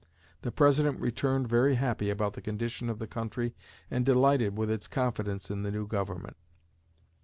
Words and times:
The 0.41 0.51
President 0.51 0.99
returned 0.99 1.47
very 1.47 1.75
happy 1.75 2.09
about 2.09 2.33
the 2.33 2.41
condition 2.41 2.89
of 2.89 2.97
the 2.97 3.05
country 3.05 3.53
and 3.91 4.03
delighted 4.03 4.57
with 4.57 4.71
its 4.71 4.87
confidence 4.87 5.51
in 5.51 5.61
the 5.61 5.69
new 5.69 5.85
government. 5.85 6.37